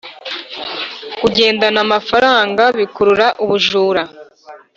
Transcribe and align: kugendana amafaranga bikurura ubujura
kugendana 1.19 1.79
amafaranga 1.85 2.63
bikurura 2.77 3.27
ubujura 3.43 4.03